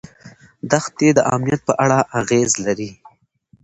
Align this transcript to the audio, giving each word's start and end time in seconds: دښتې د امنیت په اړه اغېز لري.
دښتې 0.71 1.09
د 1.17 1.19
امنیت 1.33 1.61
په 1.67 1.73
اړه 1.83 1.99
اغېز 2.19 2.51
لري. 2.65 2.89